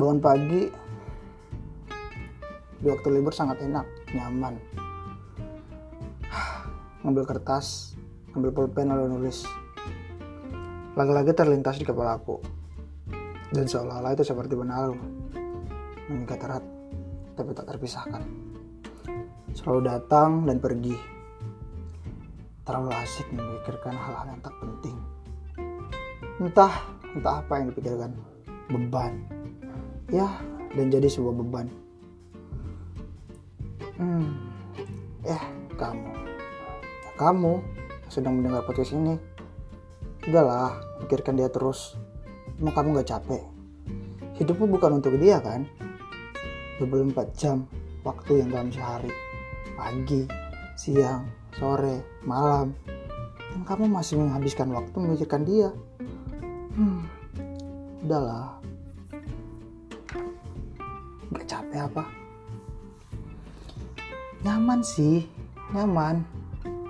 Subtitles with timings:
[0.00, 0.72] bangun pagi
[2.80, 3.84] di waktu libur sangat enak
[4.16, 4.56] nyaman.
[7.04, 7.92] Ngambil kertas
[8.32, 9.44] ngambil pulpen lalu nulis.
[10.96, 12.40] Lagi-lagi terlintas di kepala aku.
[13.52, 14.94] Dan seolah-olah itu seperti benar
[16.08, 16.64] mengikat erat
[17.36, 18.22] tapi tak terpisahkan.
[19.52, 20.96] Selalu datang dan pergi.
[22.64, 24.96] Terlalu asik memikirkan hal-hal yang tak penting.
[26.38, 26.74] Entah
[27.12, 28.14] entah apa yang dipikirkan.
[28.70, 29.39] Beban
[30.10, 30.28] ya
[30.74, 31.66] dan jadi sebuah beban.
[33.98, 34.34] Hmm
[35.26, 35.42] eh
[35.78, 36.10] kamu.
[37.06, 37.62] Ya, kamu
[38.10, 39.16] sedang mendengar podcast ini.
[40.26, 41.96] Udahlah pikirkan dia terus.
[42.60, 43.42] Mau kamu gak capek?
[44.36, 45.64] Hidupmu bukan untuk dia kan?
[46.76, 47.64] 24 jam
[48.04, 49.08] waktu yang dalam sehari.
[49.76, 50.28] Pagi
[50.76, 51.24] siang
[51.56, 52.76] sore malam.
[53.50, 55.72] Dan kamu masih menghabiskan waktu memikirkan dia.
[56.76, 57.20] Hmm
[58.00, 58.59] udahlah
[61.70, 62.04] capek apa?
[64.42, 65.22] Nyaman sih
[65.70, 66.26] nyaman.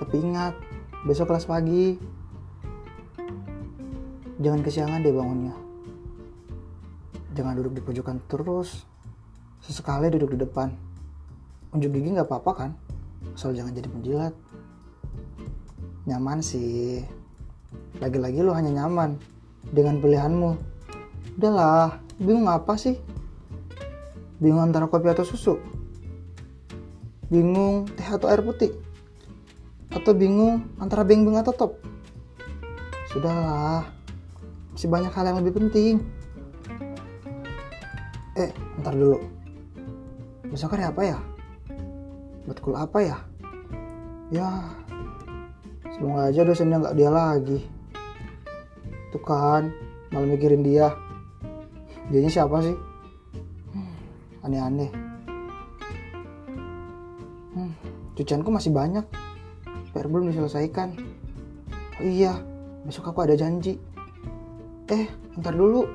[0.00, 0.56] Tapi ingat
[1.04, 2.00] besok kelas pagi.
[4.40, 5.52] Jangan kesiangan deh bangunnya.
[7.36, 8.88] Jangan duduk di pojokan terus.
[9.60, 10.72] Sesekali duduk di depan.
[11.76, 12.70] Unjuk gigi nggak apa-apa kan?
[13.36, 14.32] Asal jangan jadi penjilat.
[16.08, 17.04] Nyaman sih.
[18.00, 19.20] Lagi-lagi lu hanya nyaman
[19.68, 20.56] dengan pilihanmu.
[21.36, 22.96] Udahlah bingung apa sih
[24.40, 25.60] bingung antara kopi atau susu?
[27.28, 28.72] Bingung teh atau air putih?
[29.92, 31.72] Atau bingung antara beng-beng atau top?
[33.12, 33.84] Sudahlah
[34.72, 36.00] masih banyak hal yang lebih penting.
[38.34, 39.20] Eh ntar dulu.
[40.48, 41.18] Besok hari apa ya?
[42.48, 43.16] Betul apa ya?
[44.32, 44.48] Ya
[45.92, 47.60] semoga aja dosennya nggak dia lagi.
[49.12, 49.68] Tuh kan
[50.10, 50.96] malah mikirin dia.
[52.10, 52.89] Dianya siapa sih
[54.50, 54.90] aneh-aneh.
[57.54, 57.70] Hmm,
[58.18, 59.06] cucianku masih banyak.
[59.94, 60.98] PR belum diselesaikan.
[62.02, 62.34] Oh iya
[62.82, 63.78] besok aku ada janji.
[64.90, 65.06] Eh
[65.38, 65.86] ntar dulu.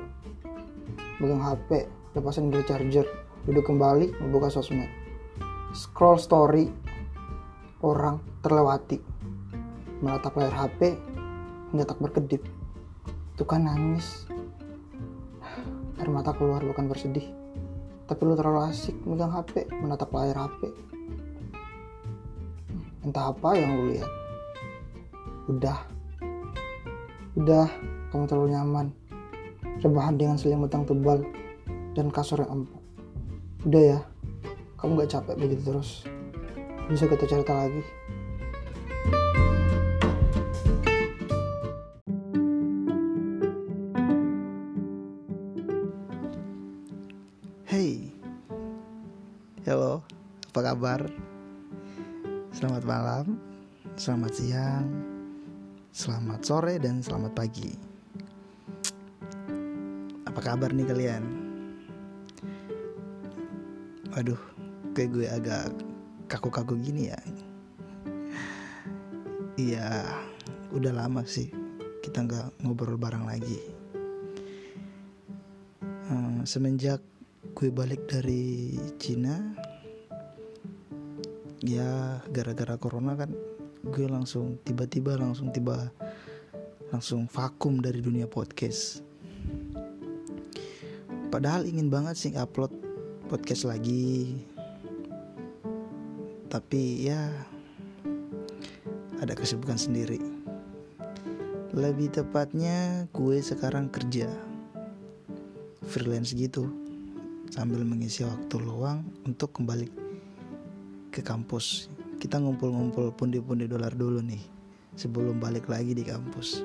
[1.20, 3.04] Pegang HP lepasin dari charger
[3.44, 4.88] duduk kembali membuka sosmed.
[5.76, 6.72] Scroll story.
[7.84, 8.96] Orang terlewati.
[10.00, 10.96] Menatap layar HP
[11.72, 12.40] hingga tak berkedip.
[13.36, 14.24] Itu kan nangis.
[16.00, 17.45] Air mata keluar bukan bersedih
[18.06, 20.70] tapi lu terlalu asik megang HP menatap layar HP
[23.06, 24.10] entah apa yang lu lihat.
[25.46, 25.78] Udah.
[27.38, 27.70] Udah
[28.10, 28.86] kamu terlalu nyaman.
[29.78, 31.22] Rebahan dengan selimut yang tebal
[31.94, 32.82] dan kasur yang empuk.
[33.62, 33.98] Udah ya
[34.82, 35.90] kamu gak capek begitu terus.
[36.90, 37.82] Bisa kita cerita lagi
[50.76, 51.08] kabar?
[52.52, 53.40] Selamat malam
[53.96, 54.84] Selamat siang
[55.88, 57.72] Selamat sore dan selamat pagi.
[60.28, 61.24] Apa kabar nih kalian?
[64.12, 64.36] Waduh
[64.92, 65.66] Kayak gue agak
[66.28, 67.20] kaku-kaku gini ya.
[69.56, 69.88] Iya
[70.76, 71.48] Udah lama sih
[72.04, 73.64] Kita nggak ngobrol bareng lagi.
[76.12, 77.00] Hmm, Semenjak
[77.56, 79.64] gue balik dari Cina
[81.66, 83.34] Ya gara-gara corona kan
[83.90, 85.90] Gue langsung tiba-tiba langsung tiba
[86.94, 89.02] Langsung vakum dari dunia podcast.
[91.34, 92.70] Padahal ingin banget sih upload
[93.26, 94.38] podcast lagi.
[96.46, 97.26] Tapi ya
[99.18, 100.22] Ada kesibukan sendiri.
[101.74, 104.30] Lebih tepatnya gue sekarang kerja
[105.90, 106.70] Freelance gitu
[107.50, 110.05] Sambil mengisi waktu luang untuk kembali
[111.16, 111.88] ke kampus.
[112.20, 114.40] Kita ngumpul-ngumpul pundi-pundi dolar dulu nih
[114.96, 116.60] Sebelum balik lagi di kampus.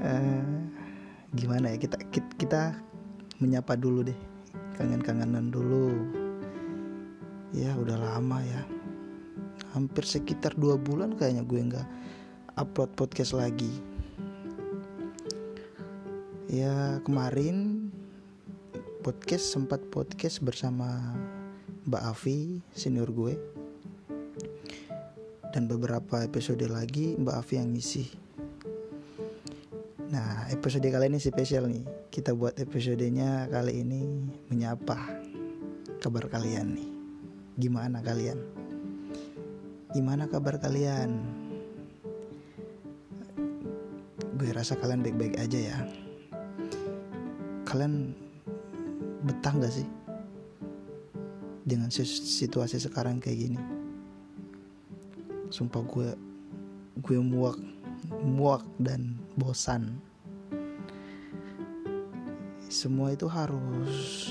[0.00, 0.44] Eh,
[1.30, 2.60] Gimana ya kita, kita, kita
[3.38, 4.18] menyapa dulu deh
[4.74, 5.94] Kangen-kangenan dulu.
[7.54, 8.62] Ya udah lama ya.
[9.76, 11.88] Hampir sekitar dua bulan kayaknya gue nggak
[12.58, 13.70] upload podcast lagi.
[16.50, 17.88] Ya kemarin
[19.04, 21.14] podcast sempat podcast bersama
[21.90, 23.34] Mbak Avi senior gue.
[25.50, 28.06] Dan beberapa episode lagi Mbak Avi yang ngisi.
[30.14, 31.82] Nah episode kali ini spesial nih.
[32.14, 34.06] Kita buat episodenya kali ini
[34.46, 35.02] menyapa
[35.98, 36.90] kabar kalian nih.
[37.58, 38.38] Gimana kalian?
[39.90, 41.10] Gimana kabar kalian?
[44.38, 45.78] Gue rasa kalian baik-baik aja ya.
[47.66, 48.14] Kalian
[49.26, 49.90] betah gak sih
[51.64, 53.60] dengan situasi sekarang kayak gini.
[55.50, 56.10] Sumpah gue
[57.00, 57.58] gue muak
[58.22, 59.98] muak dan bosan.
[62.70, 64.30] Semua itu harus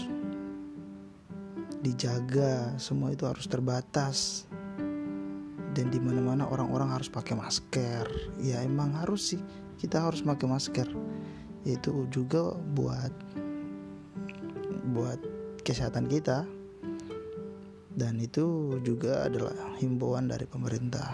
[1.79, 4.47] dijaga semua itu harus terbatas.
[5.69, 8.09] Dan di mana-mana orang-orang harus pakai masker.
[8.41, 9.41] Ya emang harus sih
[9.77, 10.87] kita harus pakai masker.
[11.67, 13.13] Itu juga buat
[14.89, 15.19] buat
[15.61, 16.58] kesehatan kita
[17.99, 21.11] dan itu juga adalah himbauan dari pemerintah.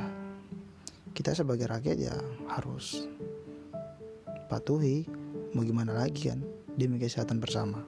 [1.10, 2.14] Kita sebagai rakyat ya
[2.54, 3.10] harus
[4.46, 5.10] patuhi
[5.58, 6.46] mau gimana lagi kan
[6.78, 7.82] demi kesehatan bersama.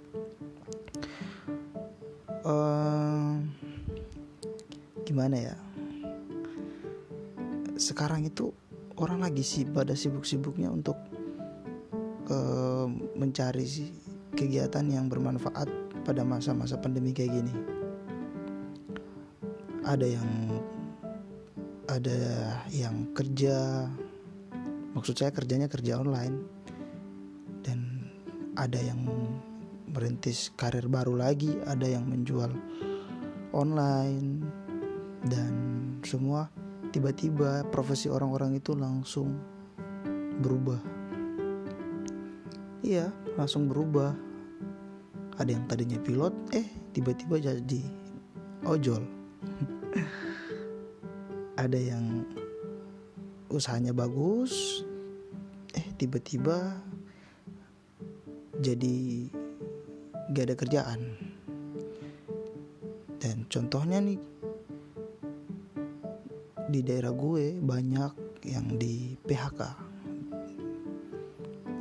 [2.42, 3.38] Uh,
[5.06, 5.56] gimana ya?
[7.78, 8.50] Sekarang itu
[8.98, 10.98] orang lagi sih pada sibuk-sibuknya untuk
[12.34, 13.94] uh, mencari
[14.34, 15.70] kegiatan yang bermanfaat
[16.02, 17.77] pada masa-masa pandemi kayak gini.
[19.88, 20.30] Ada yang
[21.88, 22.20] ada
[22.76, 23.88] yang kerja,
[24.92, 26.44] maksud saya kerjanya kerja online,
[27.64, 28.04] dan
[28.60, 29.00] ada yang
[29.88, 32.52] merintis karir baru lagi, ada yang menjual
[33.56, 34.44] online,
[35.32, 35.56] dan
[36.04, 36.52] semua
[36.92, 39.40] tiba-tiba profesi orang-orang itu langsung
[40.44, 40.84] berubah.
[42.84, 43.08] Iya,
[43.40, 44.12] langsung berubah.
[45.40, 47.82] Ada yang tadinya pilot, eh tiba-tiba jadi
[48.68, 49.06] ojol.
[51.58, 52.26] Ada yang
[53.50, 54.84] usahanya bagus,
[55.74, 56.78] eh tiba-tiba
[58.58, 59.30] jadi
[60.34, 61.02] gak ada kerjaan.
[63.18, 64.20] Dan contohnya nih
[66.68, 69.88] di daerah gue banyak yang di PHK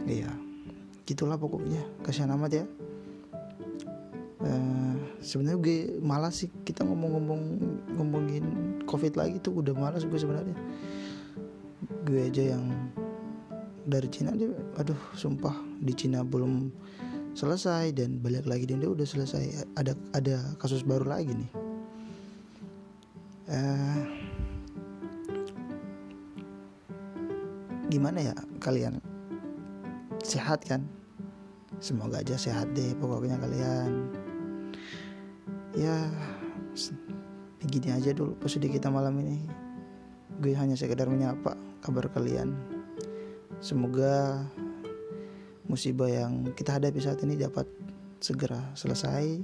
[0.07, 0.31] iya
[1.07, 1.83] gitulah pokoknya.
[2.03, 2.65] Kasihan amat ya
[4.47, 6.51] uh, sebenarnya gue malas sih.
[6.63, 7.43] Kita ngomong-ngomong
[7.99, 8.45] ngomongin
[8.87, 10.55] covid lagi tuh udah malas gue sebenarnya.
[12.07, 12.71] Gue aja yang
[13.87, 16.71] dari Cina dia aduh sumpah di Cina belum
[17.39, 19.75] selesai dan balik lagi dan dia udah selesai.
[19.75, 21.51] Ada ada kasus baru lagi nih.
[23.47, 24.01] Uh,
[27.91, 28.99] gimana ya kalian?
[30.27, 30.83] Sehat kan?
[31.79, 34.09] Semoga aja sehat deh pokoknya kalian
[35.77, 36.09] ya
[37.61, 39.45] begini aja dulu episode kita malam ini
[40.41, 41.53] gue hanya sekedar menyapa
[41.85, 42.57] kabar kalian
[43.61, 44.41] semoga
[45.69, 47.69] musibah yang kita hadapi saat ini dapat
[48.25, 49.37] segera selesai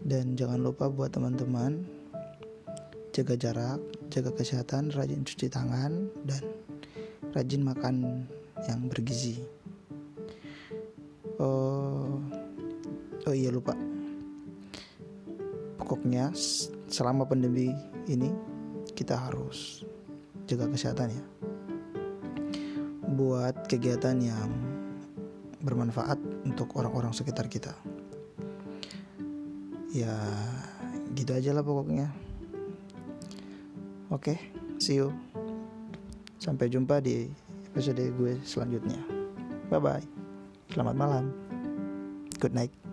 [0.00, 1.84] dan jangan lupa buat teman-teman
[3.18, 3.80] jaga jarak,
[4.14, 6.38] jaga kesehatan, rajin cuci tangan dan
[7.34, 8.22] rajin makan
[8.70, 9.42] yang bergizi.
[11.42, 12.22] Oh,
[13.26, 13.87] oh iya lupa.
[15.88, 16.28] Pokoknya
[16.84, 17.72] selama pandemi
[18.04, 18.28] ini
[18.92, 19.88] kita harus
[20.44, 21.24] jaga kesehatan ya.
[23.08, 24.52] Buat kegiatan yang
[25.64, 27.72] bermanfaat untuk orang-orang sekitar kita.
[29.96, 30.12] Ya,
[31.16, 32.12] gitu aja lah pokoknya.
[34.12, 34.38] Oke, okay,
[34.76, 35.08] see you.
[36.36, 37.28] Sampai jumpa di
[37.72, 39.00] episode gue selanjutnya.
[39.72, 40.04] Bye bye.
[40.72, 41.24] Selamat malam.
[42.40, 42.87] Good night.